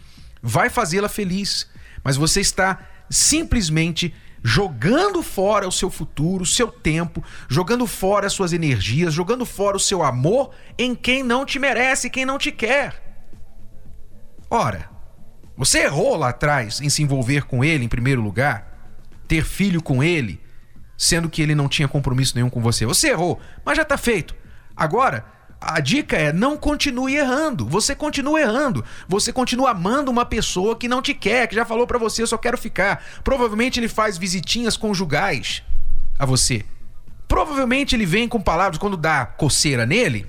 vai 0.43 0.71
fazê-la 0.71 1.11
feliz. 1.11 1.71
Mas 2.03 2.17
você 2.17 2.41
está 2.41 2.79
simplesmente 3.09 4.15
jogando 4.43 5.23
fora 5.23 5.69
o 5.69 5.73
seu 5.73 5.89
futuro, 5.89 6.43
o 6.43 6.47
seu 6.47 6.69
tempo, 6.69 7.23
jogando 7.49 7.87
fora 7.87 8.27
as 8.27 8.33
suas 8.33 8.53
energias, 8.53 9.15
jogando 9.15 9.47
fora 9.47 9.77
o 9.77 9.81
seu 9.81 10.03
amor 10.03 10.51
em 10.77 10.95
quem 10.95 11.23
não 11.23 11.47
te 11.47 11.59
merece, 11.59 12.11
quem 12.11 12.25
não 12.25 12.39
te 12.39 12.51
quer. 12.51 13.01
Ora, 14.51 14.91
você 15.57 15.85
errou 15.85 16.17
lá 16.17 16.31
atrás 16.31 16.81
em 16.81 16.91
se 16.91 17.03
envolver 17.03 17.45
com 17.45 17.65
ele 17.65 17.85
em 17.85 17.89
primeiro 17.89 18.21
lugar, 18.21 18.97
ter 19.29 19.45
filho 19.45 19.83
com 19.83 20.03
ele, 20.03 20.41
sendo 20.99 21.31
que 21.31 21.41
ele 21.41 21.55
não 21.55 21.69
tinha 21.69 21.89
compromisso 21.89 22.35
nenhum 22.35 22.51
com 22.51 22.61
você. 22.61 22.85
Você 22.85 23.11
errou, 23.11 23.41
mas 23.65 23.77
já 23.77 23.83
está 23.83 23.97
feito. 23.97 24.35
Agora, 24.77 25.25
a 25.65 25.81
dica 25.81 26.17
é 26.17 26.33
não 26.33 26.57
continue 26.57 27.15
errando. 27.15 27.67
Você 27.67 27.95
continua 27.95 28.41
errando. 28.41 28.85
Você 29.09 29.33
continua 29.33 29.71
amando 29.71 30.11
uma 30.11 30.25
pessoa 30.25 30.77
que 30.77 30.89
não 30.89 31.01
te 31.01 31.15
quer, 31.15 31.47
que 31.47 31.55
já 31.55 31.65
falou 31.65 31.87
para 31.87 31.99
você, 31.99 32.23
eu 32.23 32.27
só 32.27 32.37
quero 32.37 32.59
ficar. 32.59 33.05
Provavelmente 33.23 33.79
ele 33.79 33.89
faz 33.89 34.19
visitinhas 34.19 34.77
conjugais 34.77 35.63
a 36.19 36.27
você. 36.27 36.65
Provavelmente 37.29 37.95
ele 37.95 38.05
vem 38.05 38.29
com 38.29 38.41
palavras 38.41 38.79
quando 38.79 38.97
dá 38.97 39.25
coceira 39.25 39.87
nele, 39.87 40.27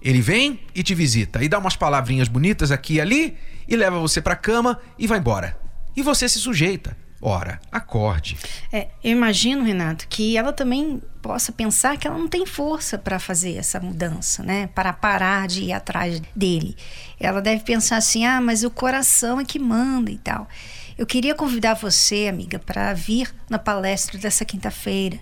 ele 0.00 0.22
vem 0.22 0.60
e 0.74 0.82
te 0.82 0.94
visita 0.94 1.44
e 1.44 1.48
dá 1.48 1.58
umas 1.58 1.76
palavrinhas 1.76 2.28
bonitas 2.28 2.70
aqui 2.70 2.94
e 2.94 3.00
ali 3.00 3.36
e 3.68 3.76
leva 3.76 3.98
você 3.98 4.22
para 4.22 4.34
cama 4.34 4.80
e 4.98 5.06
vai 5.06 5.18
embora. 5.18 5.58
E 5.94 6.02
você 6.02 6.28
se 6.28 6.38
sujeita. 6.38 6.96
Ora, 7.20 7.60
acorde. 7.70 8.38
É, 8.72 8.88
eu 9.04 9.12
imagino, 9.12 9.62
Renato, 9.62 10.08
que 10.08 10.38
ela 10.38 10.52
também 10.52 11.02
possa 11.22 11.52
pensar 11.52 11.96
que 11.96 12.06
ela 12.06 12.18
não 12.18 12.28
tem 12.28 12.46
força 12.46 12.98
para 12.98 13.18
fazer 13.18 13.56
essa 13.56 13.78
mudança, 13.80 14.42
né? 14.42 14.68
Para 14.68 14.92
parar 14.92 15.46
de 15.46 15.64
ir 15.64 15.72
atrás 15.72 16.20
dele. 16.34 16.76
Ela 17.18 17.40
deve 17.40 17.62
pensar 17.64 17.96
assim: 17.96 18.24
ah, 18.24 18.40
mas 18.40 18.64
o 18.64 18.70
coração 18.70 19.40
é 19.40 19.44
que 19.44 19.58
manda 19.58 20.10
e 20.10 20.18
tal. 20.18 20.48
Eu 20.96 21.06
queria 21.06 21.34
convidar 21.34 21.74
você, 21.74 22.26
amiga, 22.28 22.58
para 22.58 22.92
vir 22.92 23.34
na 23.48 23.58
palestra 23.58 24.18
dessa 24.18 24.44
quinta-feira. 24.44 25.18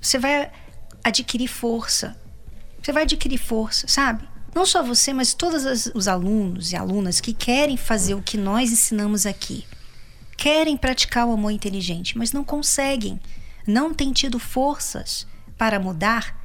Você 0.00 0.18
vai 0.18 0.50
adquirir 1.02 1.48
força. 1.48 2.16
Você 2.82 2.92
vai 2.92 3.02
adquirir 3.04 3.38
força, 3.38 3.88
sabe? 3.88 4.28
Não 4.54 4.66
só 4.66 4.82
você, 4.82 5.12
mas 5.12 5.32
todos 5.32 5.90
os 5.94 6.08
alunos 6.08 6.72
e 6.72 6.76
alunas 6.76 7.20
que 7.20 7.32
querem 7.32 7.76
fazer 7.76 8.14
o 8.14 8.22
que 8.22 8.36
nós 8.36 8.72
ensinamos 8.72 9.26
aqui 9.26 9.64
querem 10.40 10.74
praticar 10.74 11.26
o 11.26 11.32
amor 11.32 11.50
inteligente, 11.50 12.16
mas 12.16 12.32
não 12.32 12.42
conseguem, 12.42 13.20
não 13.70 13.94
têm 13.94 14.12
tido 14.12 14.38
forças 14.38 15.26
para 15.56 15.78
mudar, 15.78 16.36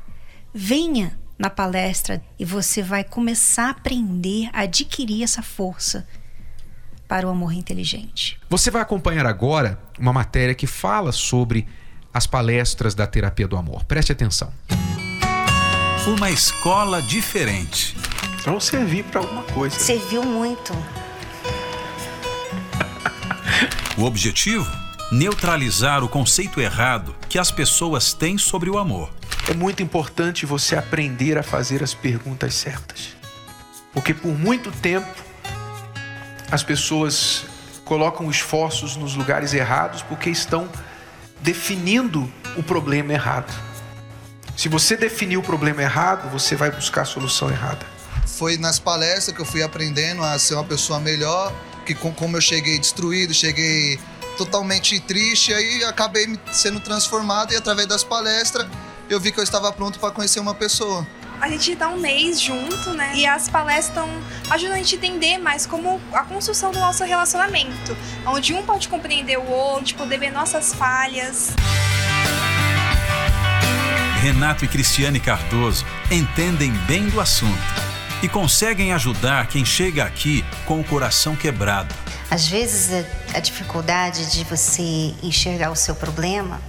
venha 0.54 1.18
na 1.38 1.50
palestra 1.50 2.24
e 2.40 2.46
você 2.46 2.82
vai 2.82 3.04
começar 3.04 3.68
a 3.68 3.72
aprender 3.72 4.50
a 4.54 4.62
adquirir 4.62 5.24
essa 5.24 5.42
força 5.42 6.08
para 7.08 7.28
o 7.28 7.30
amor 7.30 7.54
inteligente. 7.54 8.40
Você 8.50 8.72
vai 8.72 8.82
acompanhar 8.82 9.26
agora 9.26 9.80
uma 10.00 10.14
matéria 10.14 10.56
que 10.56 10.66
fala 10.66 11.12
sobre 11.12 11.68
as 12.14 12.26
palestras 12.26 12.96
da 12.96 13.06
terapia 13.06 13.48
do 13.48 13.58
amor. 13.58 13.84
Preste 13.84 14.12
atenção. 14.12 14.52
Uma 16.08 16.30
escola 16.30 17.02
diferente. 17.02 17.98
Vão 18.44 18.60
servir 18.60 19.04
para 19.06 19.22
alguma 19.22 19.44
coisa. 19.44 19.78
Serviu 19.78 20.24
muito. 20.24 20.74
O 23.98 24.04
objetivo? 24.04 24.85
Neutralizar 25.16 26.04
o 26.04 26.10
conceito 26.10 26.60
errado 26.60 27.16
que 27.30 27.40
as 27.40 27.50
pessoas 27.50 28.12
têm 28.12 28.38
sobre 28.38 28.70
o 28.70 28.78
amor. 28.78 29.10
É 29.50 29.54
muito 29.54 29.82
importante 29.82 30.46
você 30.46 30.76
aprender 30.76 31.38
a 31.38 31.42
fazer 31.42 31.82
as 31.82 31.94
perguntas 31.94 32.54
certas. 32.54 33.16
Porque 33.94 34.14
por 34.14 34.38
muito 34.38 34.74
tempo 34.74 35.08
as 36.52 36.64
pessoas 36.64 37.46
colocam 37.86 38.30
esforços 38.30 38.98
nos 38.98 39.16
lugares 39.16 39.54
errados 39.54 40.02
porque 40.02 40.30
estão 40.30 40.68
definindo 41.40 42.30
o 42.58 42.62
problema 42.62 43.14
errado. 43.14 43.58
Se 44.58 44.68
você 44.68 44.98
definir 44.98 45.38
o 45.38 45.42
problema 45.42 45.82
errado, 45.82 46.30
você 46.30 46.58
vai 46.58 46.70
buscar 46.72 47.04
a 47.04 47.06
solução 47.06 47.50
errada. 47.50 47.86
Foi 48.28 48.58
nas 48.58 48.80
palestras 48.80 49.34
que 49.34 49.42
eu 49.42 49.46
fui 49.46 49.64
aprendendo 49.64 50.22
a 50.22 50.38
ser 50.38 50.56
uma 50.56 50.66
pessoa 50.66 51.00
melhor, 51.00 51.56
que 51.86 51.96
como 51.96 52.36
eu 52.36 52.42
cheguei 52.42 52.78
destruído, 52.78 53.34
cheguei 53.34 53.98
totalmente 54.36 55.00
triste, 55.00 55.54
aí 55.54 55.84
acabei 55.86 56.38
sendo 56.52 56.80
transformado 56.80 57.54
e 57.54 57.56
através 57.56 57.88
das 57.88 58.04
palestras 58.04 58.68
eu 59.10 59.20
vi 59.20 59.32
que 59.32 59.40
eu 59.40 59.44
estava 59.44 59.72
pronto 59.72 60.00
para 60.00 60.12
conhecer 60.12 60.40
uma 60.40 60.54
pessoa. 60.54 61.06
A 61.40 61.50
gente 61.50 61.74
está 61.74 61.90
um 61.90 61.98
mês 61.98 62.40
junto, 62.40 62.92
né? 62.94 63.14
E 63.16 63.26
as 63.26 63.50
palestras 63.50 63.90
estão 63.90 64.10
ajudando 64.50 64.74
a 64.74 64.78
gente 64.78 64.96
a 64.96 64.98
entender 64.98 65.38
mais 65.38 65.66
como 65.66 66.02
a 66.14 66.24
construção 66.24 66.72
do 66.72 66.80
nosso 66.80 67.04
relacionamento, 67.04 67.96
onde 68.26 68.54
um 68.54 68.64
pode 68.64 68.88
compreender 68.88 69.38
o 69.38 69.46
outro, 69.46 69.96
poder 69.96 70.18
ver 70.18 70.32
nossas 70.32 70.74
falhas. 70.74 71.54
Renato 74.22 74.66
e 74.66 74.68
Cristiane 74.68 75.20
Cardoso 75.20 75.86
entendem 76.10 76.72
bem 76.88 77.08
do 77.10 77.20
assunto 77.20 77.62
e 78.24 78.30
conseguem 78.30 78.92
ajudar 78.94 79.48
quem 79.48 79.64
chega 79.64 80.04
aqui 80.04 80.44
com 80.66 80.80
o 80.80 80.84
coração 80.84 81.36
quebrado. 81.36 81.94
Às 82.30 82.48
vezes 82.48 83.06
a 83.34 83.40
dificuldade 83.40 84.32
de 84.32 84.44
você 84.44 85.14
enxergar 85.24 85.72
o 85.72 85.76
seu 85.76 85.96
problema 85.96 86.60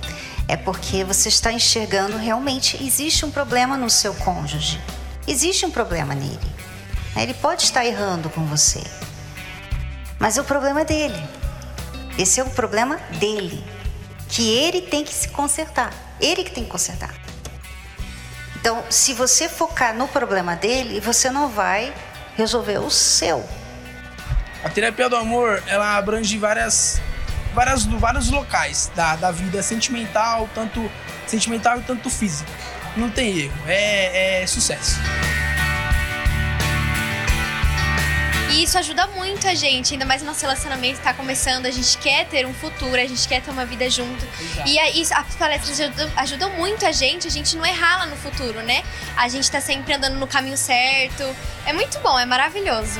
é 0.48 0.56
porque 0.56 1.02
você 1.02 1.28
está 1.28 1.52
enxergando 1.52 2.16
realmente 2.16 2.82
existe 2.82 3.24
um 3.24 3.30
problema 3.30 3.76
no 3.76 3.90
seu 3.90 4.14
cônjuge. 4.14 4.80
Existe 5.26 5.66
um 5.66 5.70
problema 5.70 6.14
nele. 6.14 6.38
Ele 7.16 7.34
pode 7.34 7.64
estar 7.64 7.84
errando 7.84 8.28
com 8.30 8.44
você. 8.44 8.82
Mas 10.18 10.36
o 10.38 10.44
problema 10.44 10.82
é 10.82 10.84
dele. 10.84 11.28
Esse 12.18 12.40
é 12.40 12.44
o 12.44 12.50
problema 12.50 12.96
dele. 13.18 13.64
Que 14.28 14.50
ele 14.50 14.82
tem 14.82 15.04
que 15.04 15.12
se 15.12 15.28
consertar. 15.28 15.92
Ele 16.20 16.44
que 16.44 16.52
tem 16.52 16.64
que 16.64 16.70
consertar. 16.70 17.14
Então, 18.56 18.84
se 18.90 19.14
você 19.14 19.48
focar 19.48 19.94
no 19.94 20.08
problema 20.08 20.56
dele, 20.56 21.00
você 21.00 21.30
não 21.30 21.48
vai 21.48 21.94
resolver 22.36 22.78
o 22.78 22.90
seu. 22.90 23.44
A 24.66 24.68
terapia 24.68 25.08
do 25.08 25.14
amor, 25.14 25.62
ela 25.68 25.96
abrange 25.96 26.36
várias, 26.38 27.00
várias, 27.54 27.84
vários 27.84 28.30
locais 28.30 28.90
da, 28.96 29.14
da 29.14 29.30
vida 29.30 29.62
sentimental, 29.62 30.50
tanto 30.52 30.90
sentimental 31.24 31.78
e 31.78 31.82
tanto 31.82 32.10
físico. 32.10 32.50
Não 32.96 33.08
tem 33.08 33.42
erro, 33.42 33.54
é, 33.68 34.42
é 34.42 34.46
sucesso. 34.48 34.98
E 38.50 38.64
isso 38.64 38.76
ajuda 38.76 39.06
muito 39.06 39.46
a 39.46 39.54
gente, 39.54 39.92
ainda 39.92 40.04
mais 40.04 40.20
nosso 40.22 40.40
relacionamento 40.40 40.98
está 40.98 41.14
começando, 41.14 41.66
a 41.66 41.70
gente 41.70 41.96
quer 41.98 42.26
ter 42.26 42.44
um 42.44 42.52
futuro, 42.52 42.96
a 42.96 43.06
gente 43.06 43.28
quer 43.28 43.40
ter 43.40 43.52
uma 43.52 43.64
vida 43.64 43.88
junto. 43.88 44.26
Exato. 44.40 44.68
E 44.68 44.80
aí, 44.80 45.00
as 45.00 45.36
palestras 45.36 45.80
ajudam, 45.80 46.10
ajudam, 46.16 46.50
muito 46.56 46.84
a 46.84 46.90
gente, 46.90 47.28
a 47.28 47.30
gente 47.30 47.56
não 47.56 47.64
errar 47.64 47.98
lá 47.98 48.06
no 48.06 48.16
futuro, 48.16 48.60
né? 48.62 48.82
A 49.16 49.28
gente 49.28 49.44
está 49.44 49.60
sempre 49.60 49.94
andando 49.94 50.18
no 50.18 50.26
caminho 50.26 50.56
certo. 50.56 51.22
É 51.64 51.72
muito 51.72 52.00
bom, 52.00 52.18
é 52.18 52.26
maravilhoso. 52.26 52.98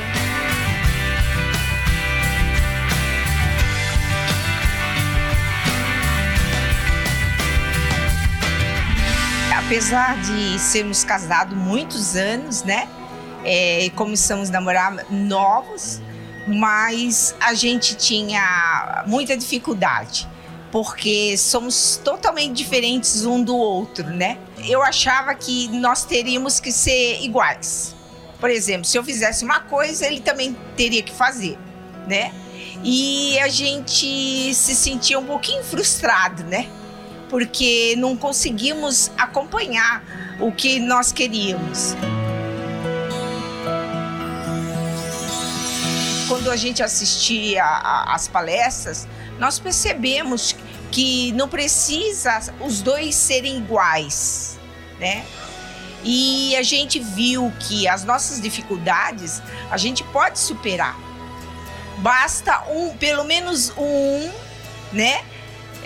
Apesar 9.66 10.16
de 10.22 10.58
sermos 10.58 11.04
casados 11.04 11.56
muitos 11.56 12.16
anos, 12.16 12.62
né? 12.62 12.88
é, 13.46 13.88
começamos 13.94 14.48
a 14.48 14.52
namorar 14.52 15.06
novos, 15.08 16.00
mas 16.48 17.34
a 17.40 17.54
gente 17.54 17.96
tinha 17.96 19.04
muita 19.06 19.36
dificuldade, 19.36 20.28
porque 20.72 21.38
somos 21.38 22.00
totalmente 22.02 22.52
diferentes 22.52 23.24
um 23.24 23.42
do 23.42 23.56
outro, 23.56 24.08
né? 24.08 24.36
Eu 24.68 24.82
achava 24.82 25.32
que 25.34 25.68
nós 25.68 26.04
teríamos 26.04 26.58
que 26.58 26.72
ser 26.72 27.22
iguais. 27.22 27.94
Por 28.40 28.50
exemplo, 28.50 28.84
se 28.84 28.98
eu 28.98 29.04
fizesse 29.04 29.44
uma 29.44 29.60
coisa, 29.60 30.06
ele 30.06 30.20
também 30.20 30.56
teria 30.76 31.02
que 31.02 31.14
fazer, 31.14 31.56
né? 32.08 32.32
E 32.82 33.38
a 33.38 33.48
gente 33.48 34.52
se 34.54 34.74
sentia 34.74 35.18
um 35.18 35.24
pouquinho 35.24 35.62
frustrado, 35.62 36.42
né? 36.44 36.68
Porque 37.28 37.94
não 37.98 38.16
conseguimos 38.16 39.10
acompanhar 39.18 40.02
o 40.40 40.52
que 40.52 40.78
nós 40.78 41.12
queríamos. 41.12 41.94
quando 46.46 46.50
a 46.50 46.56
gente 46.56 46.82
assistia 46.82 47.64
às 48.06 48.28
palestras, 48.28 49.08
nós 49.38 49.58
percebemos 49.58 50.54
que 50.90 51.32
não 51.32 51.48
precisa 51.48 52.38
os 52.60 52.80
dois 52.82 53.14
serem 53.14 53.58
iguais, 53.58 54.58
né? 54.98 55.24
E 56.04 56.54
a 56.56 56.62
gente 56.62 57.00
viu 57.00 57.52
que 57.58 57.88
as 57.88 58.04
nossas 58.04 58.40
dificuldades 58.40 59.42
a 59.70 59.76
gente 59.76 60.04
pode 60.04 60.38
superar. 60.38 60.96
Basta 61.98 62.62
um, 62.70 62.96
pelo 62.96 63.24
menos 63.24 63.72
um, 63.76 64.30
né? 64.92 65.24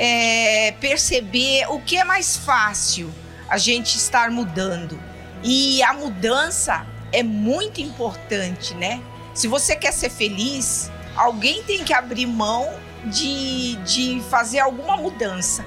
É, 0.03 0.73
perceber 0.81 1.67
o 1.69 1.79
que 1.79 1.99
é 1.99 2.05
mais 2.05 2.35
fácil 2.35 3.13
a 3.51 3.59
gente 3.59 3.97
estar 3.97 4.31
mudando. 4.31 4.99
E 5.43 5.83
a 5.83 5.93
mudança 5.93 6.87
é 7.13 7.23
muito 7.23 7.83
importante, 7.83 8.75
né? 8.75 9.03
Se 9.35 9.47
você 9.47 9.77
quer 9.77 9.93
ser 9.93 10.09
feliz, 10.09 10.91
alguém 11.15 11.63
tem 11.65 11.85
que 11.85 11.93
abrir 11.93 12.27
mão 12.27 12.67
de, 13.05 13.77
de 13.77 14.23
fazer 14.31 14.61
alguma 14.61 14.97
mudança. 14.97 15.65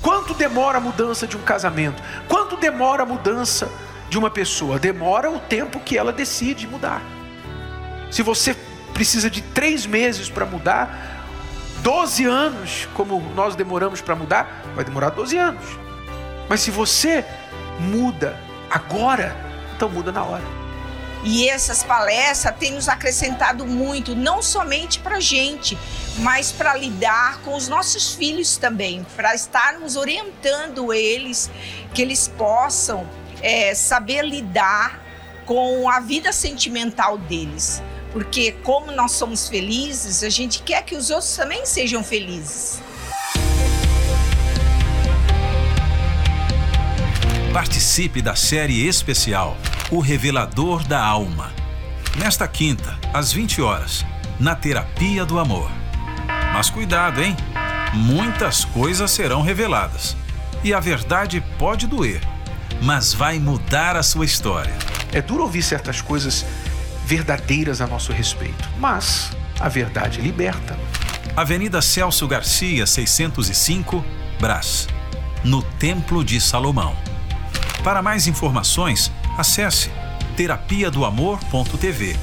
Quanto 0.00 0.32
demora 0.32 0.78
a 0.78 0.80
mudança 0.80 1.26
de 1.26 1.36
um 1.36 1.42
casamento? 1.42 2.02
Quanto 2.28 2.56
demora 2.56 3.02
a 3.02 3.06
mudança 3.06 3.70
de 4.08 4.16
uma 4.16 4.30
pessoa? 4.30 4.78
Demora 4.78 5.30
o 5.30 5.38
tempo 5.38 5.80
que 5.80 5.98
ela 5.98 6.12
decide 6.12 6.66
mudar. 6.66 7.02
Se 8.10 8.22
você 8.22 8.56
precisa 8.94 9.28
de 9.28 9.42
três 9.42 9.84
meses 9.84 10.30
para 10.30 10.46
mudar, 10.46 11.17
12 11.82 12.24
anos, 12.24 12.88
como 12.94 13.20
nós 13.34 13.54
demoramos 13.54 14.00
para 14.00 14.14
mudar, 14.14 14.62
vai 14.74 14.84
demorar 14.84 15.10
12 15.10 15.36
anos. 15.36 15.64
Mas 16.48 16.60
se 16.60 16.70
você 16.70 17.24
muda 17.78 18.38
agora, 18.70 19.36
então 19.76 19.88
muda 19.88 20.10
na 20.10 20.22
hora. 20.24 20.58
E 21.24 21.48
essas 21.48 21.82
palestras 21.82 22.54
têm 22.58 22.72
nos 22.72 22.88
acrescentado 22.88 23.66
muito, 23.66 24.14
não 24.14 24.40
somente 24.40 25.00
para 25.00 25.16
a 25.16 25.20
gente, 25.20 25.76
mas 26.18 26.52
para 26.52 26.74
lidar 26.74 27.40
com 27.42 27.56
os 27.56 27.68
nossos 27.68 28.14
filhos 28.14 28.56
também, 28.56 29.04
para 29.16 29.34
estarmos 29.34 29.96
orientando 29.96 30.92
eles, 30.92 31.50
que 31.92 32.02
eles 32.02 32.28
possam 32.28 33.08
é, 33.42 33.74
saber 33.74 34.22
lidar 34.24 35.00
com 35.44 35.88
a 35.88 35.98
vida 35.98 36.32
sentimental 36.32 37.18
deles. 37.18 37.82
Porque, 38.12 38.52
como 38.62 38.90
nós 38.92 39.12
somos 39.12 39.48
felizes, 39.48 40.22
a 40.22 40.30
gente 40.30 40.62
quer 40.62 40.82
que 40.82 40.96
os 40.96 41.10
outros 41.10 41.36
também 41.36 41.66
sejam 41.66 42.02
felizes. 42.02 42.80
Participe 47.52 48.22
da 48.22 48.36
série 48.36 48.86
especial 48.86 49.56
O 49.90 50.00
Revelador 50.00 50.86
da 50.86 51.02
Alma. 51.04 51.52
Nesta 52.18 52.46
quinta, 52.46 52.98
às 53.12 53.32
20 53.32 53.60
horas, 53.62 54.04
na 54.38 54.54
Terapia 54.54 55.24
do 55.24 55.38
Amor. 55.38 55.70
Mas 56.52 56.70
cuidado, 56.70 57.22
hein? 57.22 57.36
Muitas 57.94 58.64
coisas 58.64 59.10
serão 59.10 59.42
reveladas. 59.42 60.16
E 60.62 60.74
a 60.74 60.80
verdade 60.80 61.42
pode 61.58 61.86
doer, 61.86 62.20
mas 62.82 63.14
vai 63.14 63.38
mudar 63.38 63.96
a 63.96 64.02
sua 64.02 64.24
história. 64.24 64.74
É 65.12 65.22
duro 65.22 65.42
ouvir 65.42 65.62
certas 65.62 66.00
coisas 66.00 66.44
verdadeiras 67.08 67.80
a 67.80 67.86
nosso 67.86 68.12
respeito, 68.12 68.68
mas 68.78 69.32
a 69.58 69.66
verdade 69.66 70.20
liberta. 70.20 70.78
Avenida 71.34 71.80
Celso 71.80 72.28
Garcia, 72.28 72.86
605, 72.86 74.04
Brás, 74.38 74.86
no 75.42 75.62
Templo 75.62 76.22
de 76.22 76.38
Salomão. 76.38 76.94
Para 77.82 78.02
mais 78.02 78.26
informações, 78.26 79.10
acesse 79.38 79.90
terapia 80.36 80.90
do 80.90 81.02
amor.tv 81.02 82.14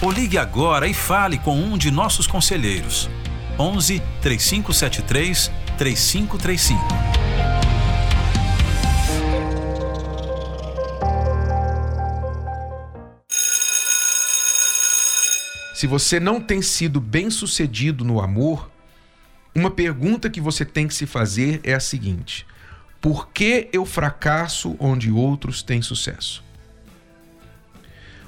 ou 0.00 0.10
ligue 0.10 0.38
agora 0.38 0.88
e 0.88 0.94
fale 0.94 1.36
com 1.36 1.54
um 1.54 1.76
de 1.76 1.90
nossos 1.90 2.26
conselheiros. 2.26 3.10
11 3.58 4.00
3573 4.22 5.52
3535. 5.76 7.01
Se 15.82 15.86
você 15.88 16.20
não 16.20 16.40
tem 16.40 16.62
sido 16.62 17.00
bem-sucedido 17.00 18.04
no 18.04 18.20
amor, 18.20 18.70
uma 19.52 19.68
pergunta 19.68 20.30
que 20.30 20.40
você 20.40 20.64
tem 20.64 20.86
que 20.86 20.94
se 20.94 21.06
fazer 21.06 21.60
é 21.64 21.74
a 21.74 21.80
seguinte: 21.80 22.46
por 23.00 23.30
que 23.30 23.68
eu 23.72 23.84
fracasso 23.84 24.76
onde 24.78 25.10
outros 25.10 25.60
têm 25.60 25.82
sucesso? 25.82 26.44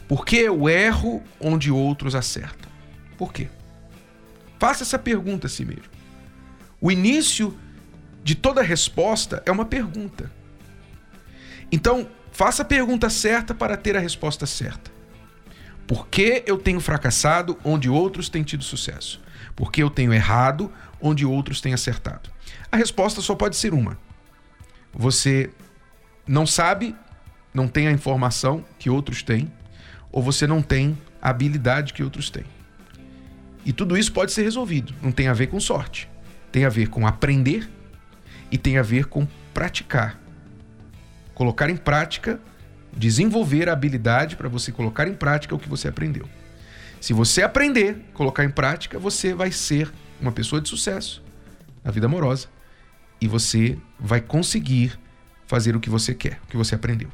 Por 0.09 0.27
que 0.27 0.35
eu 0.35 0.69
erro 0.69 1.23
onde 1.39 1.71
outros 1.71 2.17
acertam? 2.17 2.69
Por 3.17 3.33
quê? 3.33 3.49
Faça 4.59 4.83
essa 4.83 4.99
pergunta 4.99 5.47
a 5.47 5.51
si 5.51 5.65
mesmo. 5.65 5.85
O 6.81 6.91
início 6.91 7.57
de 8.25 8.35
toda 8.35 8.63
resposta 8.63 9.45
é 9.47 9.53
uma 9.53 9.65
pergunta. 9.65 10.29
Então, 11.71 12.09
faça 12.33 12.63
a 12.63 12.67
pergunta 12.67 13.09
certa 13.09 13.55
para 13.55 13.77
ter 13.77 13.97
a 13.97 14.01
resposta 14.01 14.45
certa. 14.45 14.94
Por 15.87 16.09
que 16.09 16.43
eu 16.47 16.59
tenho 16.59 16.81
fracassado 16.81 17.59
onde 17.65 17.89
outros 17.89 18.29
têm 18.29 18.43
tido 18.43 18.65
sucesso? 18.65 19.21
Por 19.55 19.71
que 19.71 19.83
eu 19.83 19.91
tenho 19.91 20.13
errado 20.13 20.73
onde 21.01 21.27
outros 21.27 21.61
têm 21.61 21.75
acertado? 21.75 22.31
A 22.73 22.77
resposta 22.77 23.21
só 23.21 23.35
pode 23.35 23.57
ser 23.57 23.75
uma 23.75 23.99
você 24.95 25.51
não 26.27 26.47
sabe, 26.47 26.95
não 27.53 27.67
tem 27.67 27.89
a 27.89 27.93
informação 27.93 28.65
que 28.79 28.89
outros 28.89 29.23
têm, 29.23 29.51
ou 30.11 30.23
você 30.23 30.47
não 30.47 30.63
tem 30.63 30.97
a 31.21 31.31
habilidade 31.31 31.93
que 31.93 32.03
outros 32.03 32.31
têm. 32.31 32.45
E 33.65 33.73
tudo 33.73 33.97
isso 33.97 34.13
pode 34.13 34.31
ser 34.31 34.43
resolvido. 34.43 34.95
Não 35.03 35.11
tem 35.11 35.27
a 35.27 35.33
ver 35.33 35.49
com 35.49 35.59
sorte. 35.59 36.09
Tem 36.53 36.65
a 36.65 36.69
ver 36.69 36.89
com 36.89 37.07
aprender 37.07 37.69
e 38.51 38.59
tem 38.59 38.79
a 38.79 38.83
ver 38.83 39.07
com 39.07 39.27
praticar. 39.53 40.21
colocar 41.35 41.69
em 41.69 41.77
prática, 41.77 42.39
desenvolver 42.97 43.69
a 43.69 43.73
habilidade 43.73 44.37
para 44.37 44.49
você 44.49 44.71
colocar 44.73 45.09
em 45.09 45.15
prática 45.15 45.55
o 45.55 45.59
que 45.59 45.69
você 45.69 45.89
aprendeu. 45.89 46.29
Se 47.01 47.13
você 47.13 47.43
aprender, 47.43 47.99
colocar 48.15 48.45
em 48.45 48.51
prática, 48.51 48.99
você 48.99 49.35
vai 49.35 49.53
ser 49.53 49.93
uma 50.21 50.33
pessoa 50.33 50.61
de 50.61 50.69
sucesso 50.69 51.23
na 51.83 51.91
vida 51.91 52.07
amorosa 52.07 52.49
e 53.21 53.29
você 53.29 53.77
vai 53.99 54.21
conseguir 54.21 54.99
fazer 55.47 55.77
o 55.77 55.81
que 55.81 55.91
você 55.91 56.15
quer, 56.15 56.41
o 56.45 56.47
que 56.47 56.57
você 56.57 56.75
aprendeu. 56.75 57.11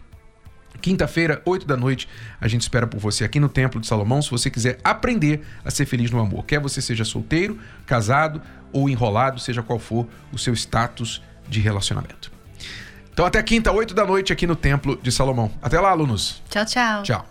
Quinta-feira, 0.81 1.43
8 1.45 1.66
da 1.66 1.77
noite, 1.77 2.09
a 2.40 2.49
gente 2.49 2.62
espera 2.62 2.87
por 2.87 2.99
você 2.99 3.25
aqui 3.25 3.38
no 3.38 3.49
Templo 3.49 3.81
de 3.81 3.87
Salomão. 3.87 4.23
Se 4.23 4.31
você 4.31 4.49
quiser 4.49 4.79
aprender 4.83 5.43
a 5.64 5.71
ser 5.71 5.85
feliz 5.85 6.11
no 6.11 6.21
amor, 6.21 6.45
quer 6.47 6.61
você 6.61 6.81
seja 6.81 7.05
solteiro, 7.05 7.59
casado 7.85 8.40
ou 8.73 8.88
enrolado, 8.88 9.40
seja 9.40 9.62
qual 9.62 9.79
for 9.79 10.09
o 10.33 10.38
seu 10.38 10.55
status 10.55 11.23
de 11.49 11.61
relacionamento. 11.61 12.31
Então, 13.21 13.29
até 13.29 13.43
quinta, 13.43 13.71
8 13.71 13.93
da 13.93 14.07
noite, 14.07 14.33
aqui 14.33 14.47
no 14.47 14.57
Templo 14.57 14.99
de 15.03 15.13
Salomão. 15.13 15.51
Até 15.61 15.79
lá, 15.79 15.91
alunos. 15.91 16.41
Tchau, 16.49 16.65
tchau. 16.65 17.03
Tchau. 17.03 17.27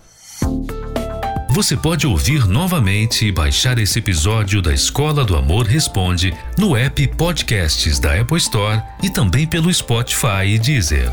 Você 1.50 1.76
pode 1.76 2.06
ouvir 2.06 2.48
novamente 2.48 3.26
e 3.26 3.32
baixar 3.32 3.80
esse 3.80 3.98
episódio 3.98 4.62
da 4.62 4.72
Escola 4.72 5.26
do 5.26 5.36
Amor 5.36 5.66
Responde 5.66 6.32
no 6.60 6.78
app 6.78 7.08
Podcasts 7.16 7.98
da 7.98 8.22
Apple 8.22 8.38
Store 8.38 8.84
e 9.02 9.10
também 9.10 9.48
pelo 9.48 9.74
Spotify 9.74 10.46
e 10.46 10.60
Deezer. 10.60 11.12